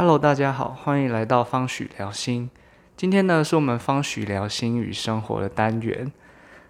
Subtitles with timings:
[0.00, 2.48] Hello，大家好，欢迎来到方许聊心。
[2.96, 6.12] 今天呢，是我们方许聊心与生活的单元。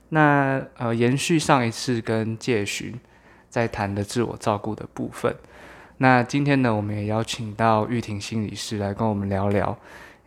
[0.09, 2.98] 那呃，延续上一次跟介寻
[3.51, 5.37] 在谈的自我照顾的部分。
[5.98, 9.77] 那今天呢，我们也邀请到玉婷心理师来跟我们聊聊，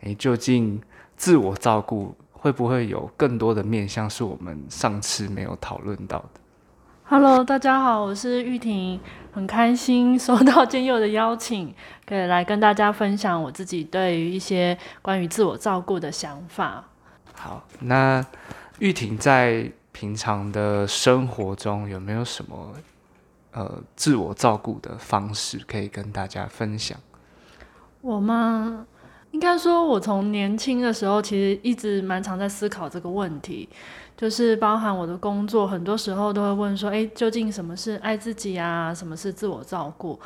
[0.02, 0.80] 诶，究竟
[1.16, 6.40] 自我照顾会不会有更多的面向是我们上次没有讨论到的
[7.12, 8.98] ？Hello，大家好，我是玉婷，
[9.34, 11.74] 很开心收到建佑的邀请，
[12.08, 16.82] 可以来跟大家分享我自己对于一些关于自我照顾的想法。
[17.34, 18.24] 好，那
[18.78, 22.72] 玉婷在平常的生活中有没有什么
[23.52, 26.98] 呃自我照顾的方式可以跟大家分享？
[28.00, 28.86] 我吗？
[29.32, 33.68] 应该说，我从年轻的时候其实一直蛮常在思考这个问题，
[34.16, 38.94] 就是包含我的工作，很多时候都会问说：“诶，究竟什么是爱自己啊？
[38.94, 40.20] 什么是自我照顾？”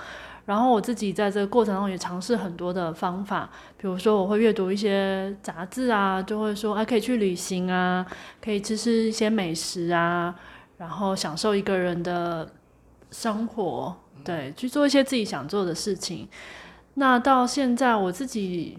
[0.44, 3.48] 然后我自己在这个过程中也尝试很多的方法，
[3.78, 8.04] 比如说我会阅读一些杂志啊，就会说：“哎，可以去旅行啊，
[8.44, 10.34] 可以吃吃一些美食啊，
[10.78, 12.48] 然后享受一个人的
[13.12, 16.28] 生活，对，去做一些自己想做的事情。”
[16.96, 18.76] 那到现在我自己。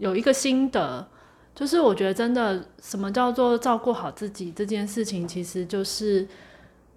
[0.00, 1.06] 有一个心得，
[1.54, 6.26] 就是我觉得真的，什么叫做照顾好自己这件事情，其实就是，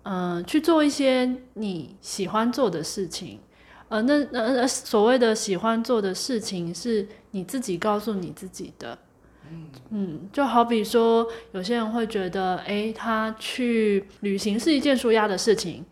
[0.04, 3.42] 嗯，去做一些你喜欢做的事情。
[3.90, 8.98] 呃，那那所谓的喜欢做的事情，是你自己告诉你自己的。
[9.90, 15.84] 嗯，就好比说，有些人会觉得，哎，他去旅行是一件舒压的事情。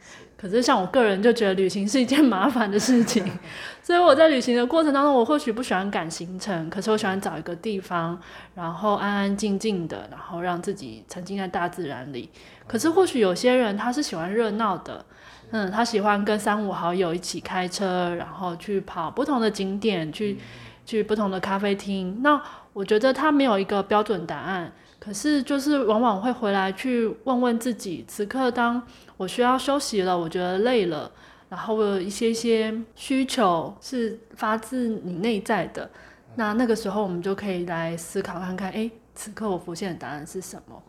[0.42, 3.24] 可是像我个人就觉得旅行是一件麻烦的事情，
[3.84, 8.20] 所以我在旅行的过程当中，我或许不喜欢赶行程，可是我喜欢找一个地方，
[8.56, 12.28] 然后安安静静的，然后让自己沉浸在大自然里。
[12.66, 15.06] 可是或许有些人他是喜欢热闹的，
[15.52, 20.40] 嗯，他喜欢跟三五好友一起开车，然后去跑不同的景点，去
[20.88, 22.22] 去不同的咖啡厅。
[22.24, 22.42] 那
[22.74, 24.72] 我觉得他没有一个标准答案。
[25.04, 28.80] 可是，就是往往会回来去问问自己，此刻当
[29.18, 31.12] 我需要休息了，我觉得累了，
[31.50, 35.90] 然后我有一些些需求是发自你内在的，
[36.36, 40.80] 那那个时候我们就可以来思考看看，哎，此刻我浮现的答案是什么？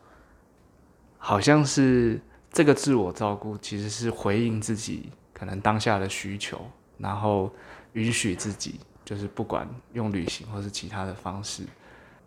[1.17, 2.21] 好像是
[2.53, 6.61] 这个自我照顾其实是回应自己可能当下的需求，
[6.99, 7.51] 然后
[7.95, 11.62] 允许自己，就是不管用旅行或是其他的方式。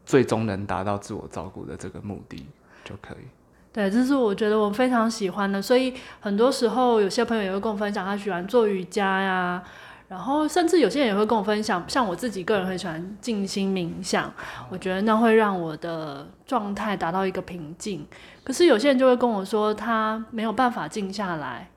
[0.06, 2.46] 最终能达到自我照顾的这个目的
[2.84, 3.26] 就可以。
[3.74, 5.62] 对，这是我觉得我非常喜欢的。
[5.62, 9.62] 所以很多时候，有些朋友也会跟我分享，他喜欢做瑜伽呀，
[10.08, 14.32] 然后甚至有些人也会跟我分享，像我自己个人很喜欢静心冥想，
[14.70, 18.08] 我觉得那会让我的状态达到一个平静。
[18.46, 21.70] 可是有些人就会跟我说，他没有办法静下来，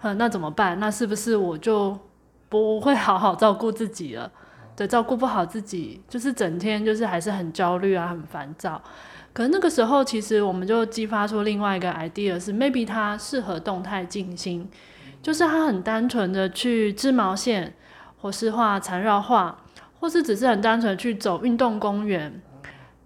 [0.00, 0.80] 嗯，那怎么办？
[0.80, 1.98] 那是不是我就
[2.48, 4.32] 不会好好照顾自己了？
[4.76, 8.82] 对，照顾不好自己，就是整天就是还是很焦虑啊，很烦躁。
[9.32, 14.68] 可是那个时候，其实我们就激发出另外一个 idea，是 maybe 他适合动态静心，
[15.22, 17.74] 就是他很单纯的去织毛线，
[18.20, 19.58] 或是画缠绕画，
[20.00, 22.40] 或是只是很单纯去走运动公园。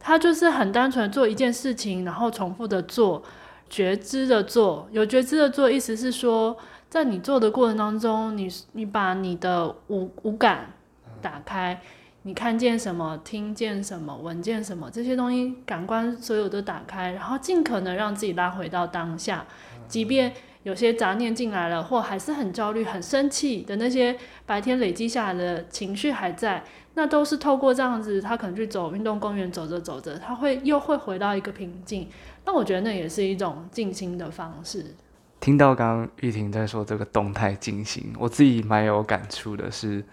[0.01, 3.23] 他就是很单纯做一件事情，然后重复的做，
[3.69, 4.89] 觉知的做。
[4.91, 6.57] 有觉知的做，意思是说，
[6.89, 10.73] 在你做的过程当中，你你把你的五五感。
[11.21, 11.81] 打开，
[12.23, 19.45] 你看见什么，听见什么，闻见什么，这些东西感官所有都打开，然后尽可能让自己拉回到当下。
[19.87, 20.33] 即便
[20.65, 26.63] 有些杂念进来了，或还是很焦虑、很生气的那些白天累积下来的情绪还在，
[26.95, 32.09] 那都是透过这样子，他可能去走运动公园，走着走着，他会又会回到一个平静。
[32.45, 34.95] 那我觉得那也是一种静心的方式。
[35.41, 40.05] 听到刚刚玉婷在说这个动态静心，我自己蛮有感触的，是。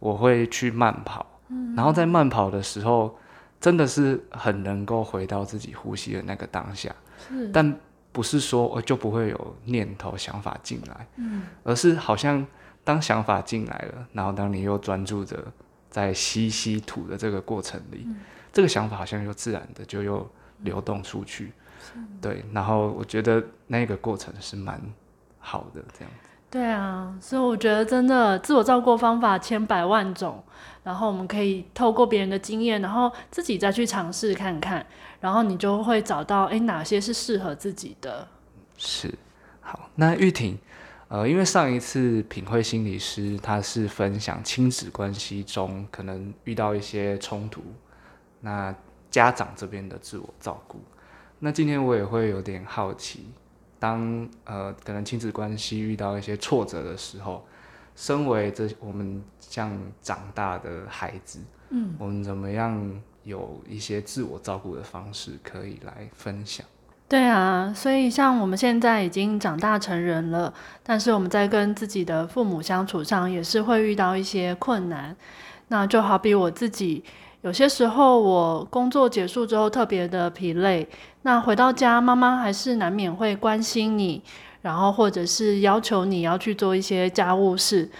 [0.00, 1.24] 我会去慢跑，
[1.76, 3.16] 然后在慢跑的时候，
[3.60, 6.92] 真的是很能够回到自己呼吸的那个当下。
[7.52, 7.78] 但
[8.12, 11.06] 不是说我就不会有念头、想法进来，
[11.62, 12.44] 而是好像
[12.82, 15.44] 当想法进来了，然后当你又专注着
[15.88, 18.08] 在吸吸吐的这个过程里，
[18.52, 20.28] 这个想法好像又自然的就又
[20.62, 21.52] 流动出去。
[22.20, 24.80] 对，然后我觉得那个过程是蛮
[25.38, 26.29] 好的，这样子。
[26.50, 30.42] 对啊，所以我觉得真的自我照顾方法千百万种，
[30.82, 34.84] 然后我们可以透过别人的经验，然后自己再去尝试看看，
[35.20, 38.26] 然后你就会找到哎哪些是适合自己的。
[38.76, 39.14] 是，
[39.60, 40.58] 好，那玉婷，
[41.06, 47.62] 呃，因为上一次品慧心理师他是分享亲子关系中可能遇到一些冲突，
[48.40, 48.74] 那
[49.08, 50.80] 家长这边的自我照顾，
[51.38, 53.28] 那今天我也会有点好奇。
[53.80, 57.44] 当呃可能亲子关系遇到一些挫折的时候，
[57.96, 61.40] 身为这我们像长大的孩子，
[61.70, 62.80] 嗯，我们怎么样
[63.24, 66.64] 有一些自我照顾的方式可以来分享？
[67.08, 70.54] 对啊，所以像我们现在已经长大成人了，
[70.84, 75.16] 但是我们在跟自己的父母相处上，也是会遇到一些困难。
[75.68, 77.02] 那就好比我自己，
[77.42, 80.86] 有些时候我工作结束之后特别的疲累，
[81.22, 84.22] 那回到家，妈妈还是难免会关心你，
[84.60, 87.90] 然后或者是要求你要去做一些家务事。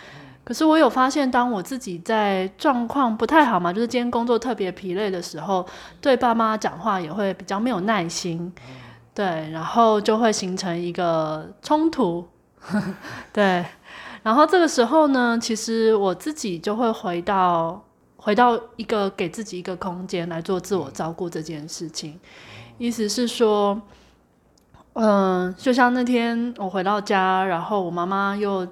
[0.45, 5.65] 可是我有发现，当我自己在状况不太好嘛，就是今天工作特别疲累的时候，
[6.01, 8.53] 对爸妈讲话也会比较没有耐心。
[9.15, 12.27] 对，然后就会形成一个冲突，
[13.33, 13.65] 对，
[14.23, 17.83] 然后这个时候呢，其实我自己就会回到
[18.23, 22.21] 回到一个给自己一个空间来做自我照顾这件事情，
[22.77, 23.81] 意思是说，
[24.93, 28.67] 嗯，就像那天我回到家，然后我妈妈又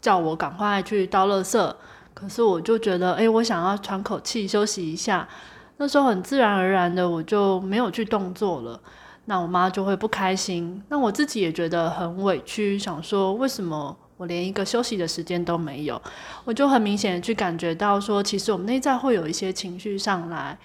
[0.00, 1.74] 叫我赶快去倒垃圾，
[2.14, 5.28] 可是我就觉得，哎，我想要喘口气休息一下，
[5.76, 8.80] 那时候很自然而然的我就没有去动作了。
[9.26, 16.00] 那我妈就会不开心，那我自己也觉得很委屈，想说为什么我连一个休息的时间都没有？
[16.44, 20.58] 我就很明显的去感觉到说，其实我们内在会有一些情绪上来，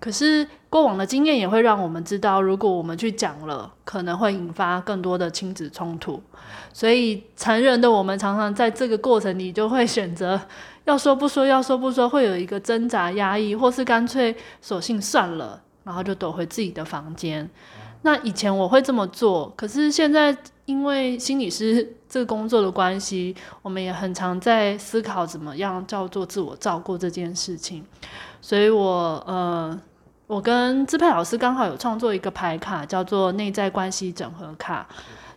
[0.00, 6.20] 可是过往的经验也会让我们知道，如果我们去讲了，可能会引发更多的亲子冲突。
[6.72, 10.40] 所以成人的我们常常在这个过程里就会选择
[10.84, 17.48] 要说不说，要说不说，会有一个挣扎、压抑，或是干脆索性算了，然后就躲回自己的房间。
[18.02, 27.84] 那以前我会这么做，可是现在因为心理师这个工作的关系，我们也很常在思考怎么样叫做自我照顾这件事情。
[28.40, 29.80] 所以，我呃，
[30.26, 34.86] 我跟支配老师刚好有创作一个牌卡，叫做内在关系整合卡。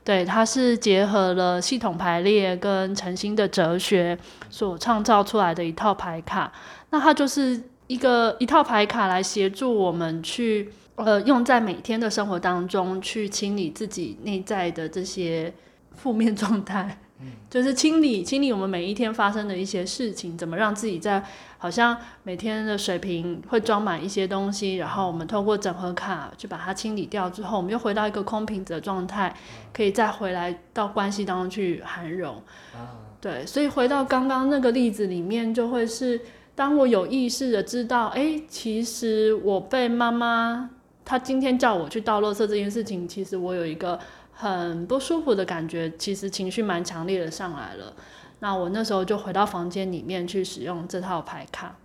[0.04, 4.18] 对，它是结合了系统排列跟诚心的哲学
[4.50, 6.52] 所创造出来的一套牌卡。
[6.90, 10.72] 那它就是一个一套牌卡来协助我们去。
[10.96, 15.54] 呃，用在每天的生活当中去清理自己内在的这些
[16.02, 16.98] 负面状态，
[17.50, 21.22] 就是清理清理我们每一天发生的一些事情，怎么让自己在
[21.58, 29.36] 好像每天的水瓶会装满一些东西，然后我们透过整合卡去把它清理掉之后，我们又回到一个空瓶子的状态，
[29.74, 32.42] 可以再回来到关系当中去涵容。
[33.20, 36.22] 对，所以回到刚刚那个例子里面，就会是
[36.56, 40.70] 当我有意识的知道，哎，其实我被妈妈。
[41.06, 44.00] 她今天叫我去倒垃圾这件事情，其实我有一个
[44.42, 47.94] 很不舒服的感觉，其实情绪蛮强烈的上来了。
[48.40, 51.76] 那我那时候就回到房间里面去使用这套牌卡。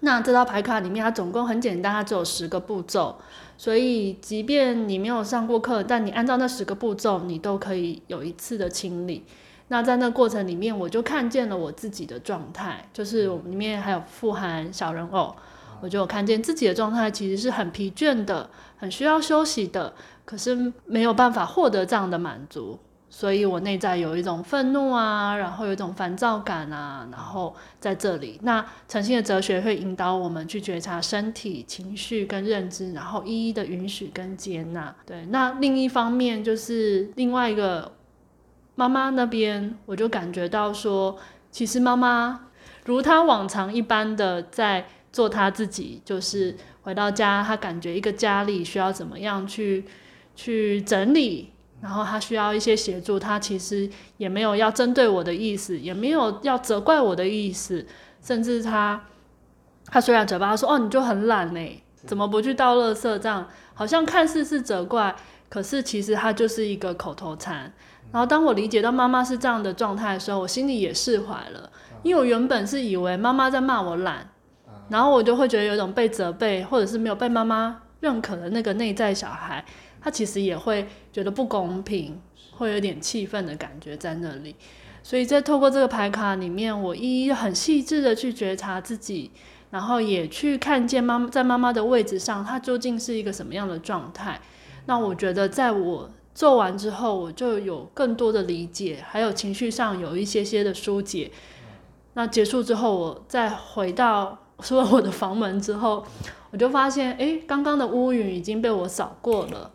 [0.00, 3.16] 那这套牌卡里面，它总共很简单，它只有十个步骤，
[3.56, 9.24] 所以即便你没有上过课，但你按照那十个步骤，你都可以有一次的清理。
[9.68, 15.36] 那在那过程里面，我就看见了我自己的状态，就是里面还有富含小人偶。
[15.80, 19.92] 我就看见自己的状态其实是很疲倦的，很需要休息的，
[20.24, 22.78] 可是没有办法获得这样的满足，
[23.10, 34.94] 所以我内在有一种愤怒啊，然后有一种烦躁感啊，然后在这里，那诚信的哲学会引导我们去觉察身体、情绪跟认知，然后一一的允许跟接纳。
[35.04, 37.92] 对，那另一方面就是另外一个
[38.74, 41.16] 妈妈那边，我就感觉到说，
[41.50, 42.48] 其实妈妈
[42.84, 44.86] 如她往常一般的在。
[45.12, 49.84] 做她自己，就是回到家，他感觉一个家里需要怎么样去
[50.34, 57.86] 去整理，然后他需要一些协助，他其实也没有要针对我的意思，也没有要责怪我的意思，
[58.22, 59.04] 甚至他
[59.86, 63.18] 他虽然嘴巴说哦你就很懒呢，怎么不去倒垃圾？
[63.18, 65.14] 这样好像看似是责怪，
[65.48, 67.72] 可是其实他就是一个口头禅。
[68.10, 71.70] 然后当我理解到妈妈是这样的状态的时候，我心里也释怀了，
[72.02, 74.28] 因为我原本是以为妈妈在骂我懒。
[74.88, 79.64] 然后我就会觉得有一种被责备，或者是没有被妈妈认可的那个内在小孩，
[80.02, 84.56] 他其实也会觉得不公平，会有点气愤的感觉在那里。
[85.02, 89.30] 所以在透过这个牌卡里面，我一一很细致的去觉察自己，
[89.70, 94.40] 然后也去看见妈妈在妈妈的位置上，她究竟是一个什么样的状态。
[94.86, 101.30] 那我觉得在我做完之后，我就有更多的理解，还有情绪上有一些些的疏解。
[102.14, 104.38] 那结束之后，我再回到。
[104.60, 106.06] 说我的房门之后，
[106.52, 109.68] 我就发现，哎，刚刚的乌云已经被我扫过了，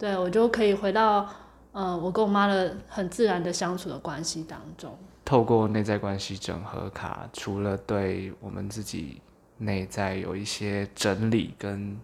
[0.00, 1.28] 对我就可以回到，
[1.72, 4.98] 呃，我跟我妈的很自然的相处的关系当中。
[5.26, 9.20] 透过内在关系整合卡，除了对我们自己
[9.58, 12.00] 内在有一些整理跟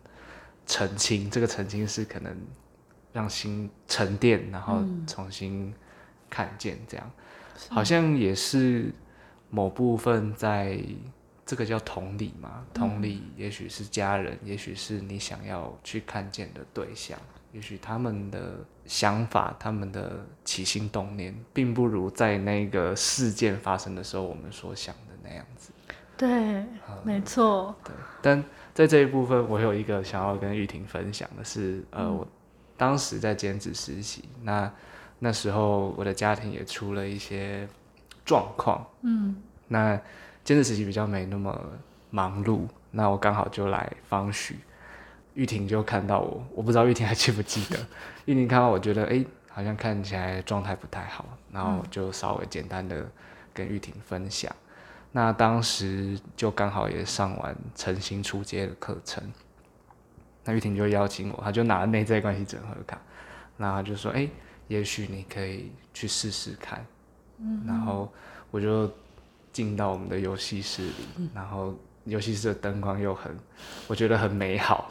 [0.66, 2.36] 澄清，这个澄清是可能
[3.14, 5.72] 让心沉淀，然后重新
[6.28, 7.10] 看见这样。
[7.70, 8.92] 好像也是
[9.48, 10.78] 某部分在
[11.46, 17.18] 这个叫同理嘛，同理，也许是家人，也许是你想要去看见的对象，
[17.56, 25.70] 也许他们的想法、他们的起心动念，并不如在那个事件发生的时候我们所想的那样子。
[26.18, 26.62] 对，
[27.02, 27.74] 没错。
[27.82, 28.44] 对，但
[28.74, 32.28] 在这一部分，我有一个想要跟玉婷分享的是，呃，我
[32.76, 34.70] 当时在兼职实习，那
[35.18, 37.66] 那时候我的家庭也出了一些
[38.22, 39.34] 状况，嗯，
[39.68, 39.98] 那
[40.44, 41.58] 兼职实习比较没那么
[42.10, 44.58] 忙碌，那我刚好就来方许，
[45.36, 47.78] 玉婷就看到我，我不知道玉婷还记不记得，
[48.24, 53.06] 玉婷看到我觉得，哎，好像看起来状态不太好，然后就稍微简单的
[53.54, 54.50] 跟玉婷分享。
[55.12, 59.22] 那当时就刚好也上完诚心出街的课程，
[60.44, 62.98] 那玉婷就邀请我，她就拿了内在关系整合卡，
[63.56, 64.28] 然后就说：“哎，
[64.68, 66.84] 也许你可以去试试看。”
[67.38, 68.10] 嗯，然后
[68.50, 68.90] 我就
[69.52, 71.74] 进到我们的游戏室里，然后
[72.06, 73.36] 游戏室的灯光又很，
[73.86, 74.90] 我觉得很美好，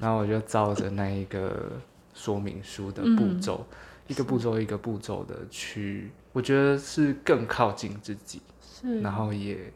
[0.00, 1.70] 然后我就照着那一个
[2.14, 3.66] 说明书的步骤，
[4.08, 8.40] 一个步骤一个步骤的去，我觉得是更靠近自己。
[9.00, 9.72] 然后也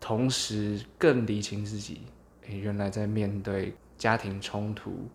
[0.00, 2.00] 同时更理清自己，
[2.48, 5.08] 原来在面对家庭冲突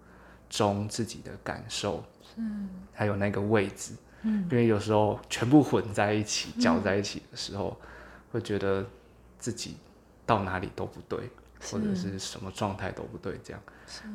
[0.50, 2.01] 中自己的感受，
[2.38, 7.77] 嗯，还有那个位置，嗯，因为有时候全部混在一起、搅在一起的时候，
[8.31, 8.86] 会觉得
[9.38, 9.75] 自己
[10.31, 13.61] 到哪里都不对，或者是什么状态都不对，这样。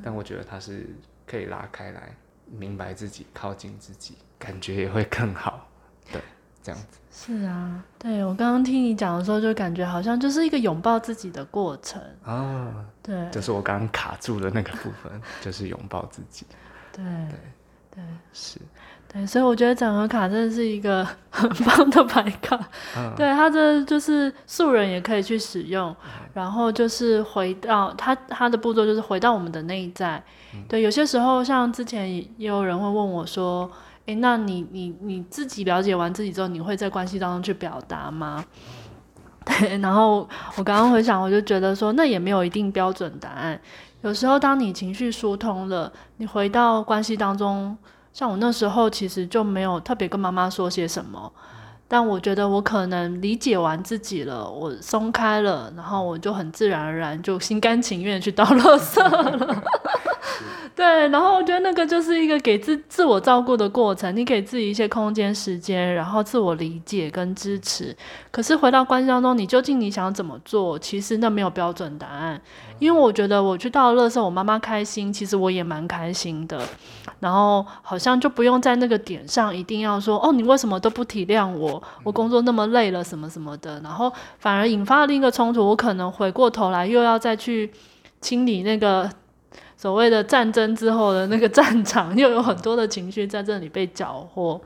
[0.03, 0.87] 但我觉得他是
[1.27, 2.17] 可以拉开来，
[2.51, 5.69] 明白自己，靠近自己，感觉也会更好。
[6.11, 6.21] 对。
[6.63, 12.85] 这样子是啊，对我刚刚听你讲的时候，就感觉好像就是一个拥抱自己的过程啊。
[13.05, 16.45] 对，就是我刚刚卡住的那个部分，就是拥抱自己。
[16.93, 17.39] 对对
[17.93, 18.59] 对，是，
[19.17, 22.59] 对，所以我觉得整合卡真的是一个 很棒的牌卡。
[23.17, 25.95] 对，它这就是素人也可以去使用，
[26.35, 30.23] 然后就是回到它它的步骤，就是回到我们的内在。
[30.69, 33.71] 对，有些时候像之前也有人会问我说。
[34.07, 38.45] 诶，那你你你自己了解完自己之后，你会在关系当中去表达吗？
[39.45, 40.19] 对，然后
[40.57, 43.61] 我刚刚回想，我就觉得说，那也没有一定标准答案。
[44.03, 47.77] 有时候，当你情绪疏通了，你回到关系当中，
[48.17, 51.31] 像我那时候其实就没有特别跟妈妈说些什么，
[51.87, 59.63] 但我觉得我可能理解完自己了，我松开了，然后我就很自然而然就心甘情愿去倒垃圾了。
[60.77, 67.97] 对，然后我觉得那个就是一个给自自我照顾的过程，你给自己一些空间、时间，然后自我理解跟支持。
[68.31, 70.79] 可是回到关系当中，你究竟你想怎么做？
[70.79, 72.39] 其实那没有标准答案，
[72.79, 76.61] 因为我觉得我去到了乐色，我妈妈开心，其实我也蛮开心的。
[77.21, 81.83] 然后好像就不用在那个点上一定要说哦，你为什么都不体谅我？
[82.05, 83.81] 我工作那么累了，什么什么的。
[83.81, 87.73] 然后反而引发了另一个冲突，我可能回过头来又要再去
[88.21, 89.11] 清理那个。
[89.87, 94.61] 所谓的战争之后的那个战场，又有很多的情绪在这里被搅和，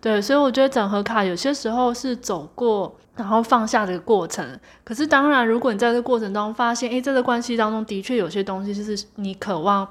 [0.00, 4.56] 对，所以我觉得整合卡有些时候是走过然后放下的过程。
[4.84, 9.88] 可是当然，如果你在这个过程当中发现，诶，这个关系当中的确有些东西就是你渴望，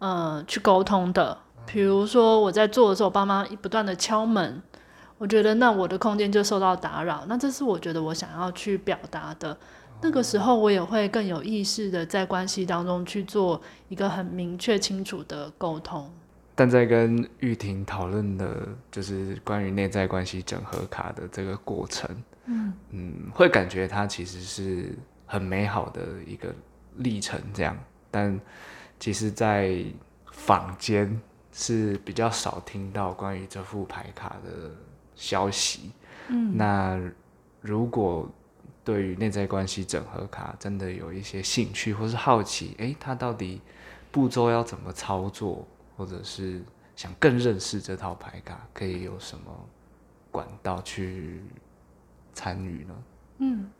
[0.00, 1.38] 呃，去沟通的。
[1.64, 4.60] 比如说我在做的时候，爸妈不断的敲门，
[5.18, 9.56] 我觉得那我的空间就受到打扰，那这是我觉得我想要去表达的。
[10.00, 16.08] 那个时候，我也会更有意识的在关系当中去做一个很明确清楚的沟通。
[16.54, 22.08] 但在跟玉婷讨论的，就是关于内在关系整合卡的这个过程，
[22.46, 26.54] 嗯嗯，会感觉它其实是很美好的一个
[26.96, 27.76] 历程，这样。
[28.10, 28.40] 但
[28.98, 29.84] 其实，在
[30.32, 31.20] 坊间
[31.52, 34.70] 是比较少听到关于这副牌卡的
[35.14, 35.90] 消息。
[36.28, 37.00] 嗯，那
[37.60, 38.28] 如果。
[38.88, 43.60] 对于内在关系整合卡，真的有一些兴趣或是好奇，诶，他到底
[44.10, 46.62] 步骤要怎么操作，或者是
[46.96, 49.44] 想更认识这套牌卡，可以有什么
[50.30, 51.42] 管道去
[52.32, 52.94] 参与呢？
[53.40, 53.70] 嗯，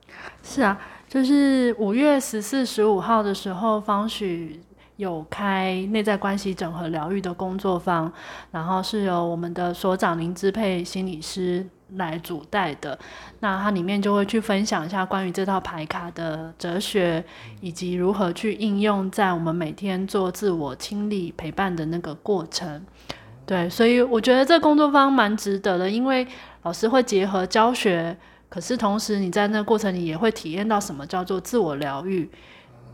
[0.42, 4.60] 是啊，就是五月十四、十五号的时候，方许
[4.98, 8.12] 有开内在关系整合疗愈的工作坊，
[8.52, 11.66] 然后是由我们的所长林支配心理师。
[11.96, 12.98] 来主带的，
[13.40, 17.24] 那它里面就会去分享一下关于这套牌卡的哲学，
[17.62, 22.84] 以及如何去应用在我们每天做自我清理陪伴的那个过程。
[23.46, 26.28] 对，所以我觉得这工作方蛮值得的，因为
[26.64, 28.14] 老师会结合教学，
[28.50, 32.28] 可是同时你在那个过程里也会体验到什么叫做自我疗愈。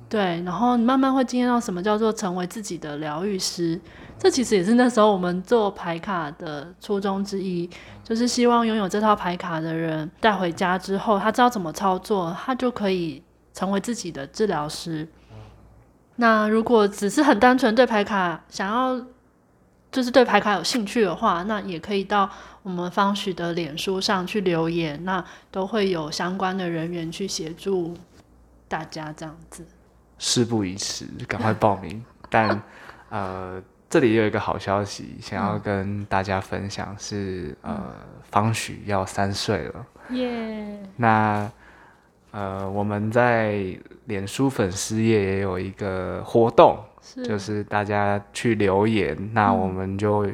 [0.08, 3.80] 对，然后你慢慢会经验到什么叫做成为自己的疗愈师。
[4.16, 7.68] 这其实也是那时候我们做牌卡的初衷之一，
[8.04, 15.08] 就是希望拥有这套牌卡的人带回家之后，他知道怎么操作，他就可以成为自己的治疗师。
[16.16, 19.04] 那如果只是很单纯对牌卡想要，
[19.90, 22.30] 就是对牌卡有兴趣的话，那也可以到
[22.62, 27.96] 我们方许的脸书上去留言，那都会有相关的人员去协助
[28.68, 29.66] 大家这样子。
[30.26, 32.02] 事不宜迟，赶快报名。
[32.30, 32.58] 但
[33.10, 37.78] 呃，这里有一个好消息，想要跟大家分享是，呃，
[38.30, 39.86] 方许要三岁了。
[40.08, 40.78] 耶！
[40.96, 41.50] 那
[42.30, 43.76] 呃，我们在
[44.06, 46.82] 脸书粉丝页也有一个活动，
[47.22, 50.26] 就是大家去留言，那我们就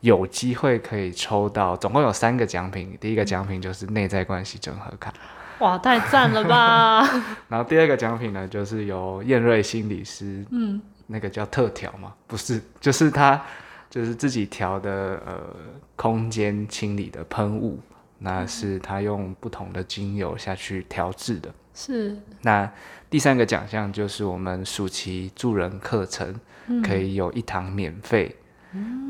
[0.00, 2.96] 有机会可以抽到，总共有三个奖品。
[2.98, 5.12] 第一个奖品就是内在关系整合卡。
[5.60, 7.02] 哇，太赞了吧！
[7.48, 13.40] 然后第二个奖品呢，就是由燕瑞心理师，嗯，那个叫特调嘛，不是，就是他
[13.88, 15.40] 就是自己调的呃
[15.96, 17.78] 空间清理的喷雾，
[18.18, 21.48] 那是他用不同的精油下去调制的。
[21.72, 22.16] 是。
[22.42, 22.68] 那
[23.08, 26.34] 第三个奖项就是我们暑期助人课程，
[26.82, 28.34] 可以有一堂免费，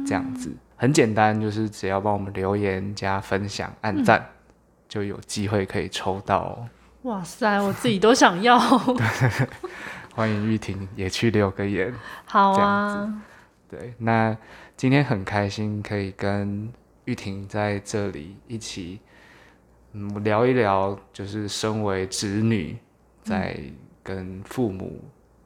[0.07, 4.23] 这样子很简单，就是只要帮我们留言加分享按赞。
[4.95, 6.65] 就有机会可以抽到。
[7.03, 8.57] 哇塞，我自己都想要。
[10.15, 11.93] 欢迎玉婷也去留个言。
[12.27, 13.23] 好啊。
[13.69, 14.37] 对，那
[14.77, 16.73] 今天很开心可以跟
[17.07, 19.01] 玉婷在这里一起，
[19.95, 22.79] 嗯，聊一聊，就是身为子女
[23.25, 23.59] 在
[24.01, 25.03] 跟父母，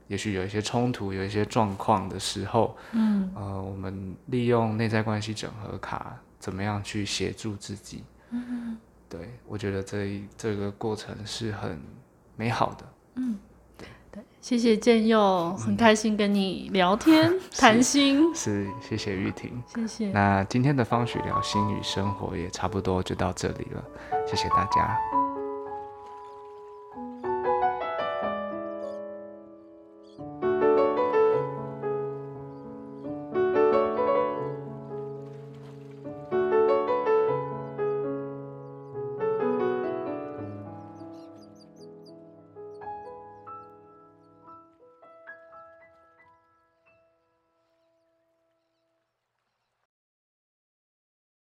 [0.09, 8.05] 也许有一些冲突、有一些状况的时候，嗯，呃，我们利用内在关系整合卡，怎么样去协助自己？
[8.28, 8.76] 嗯。
[9.09, 11.81] 对，我觉得这这个过程是很
[12.37, 12.85] 美好的。
[13.15, 13.38] 嗯，
[13.77, 13.88] 对，
[14.41, 18.35] 谢谢建佑，很开心跟你聊天 谈心。
[18.35, 20.11] 是，谢谢玉婷，谢谢。
[20.12, 23.85] 那今天的方许聊心与生活也差不多就到这里了，
[24.27, 25.28] 谢谢大家。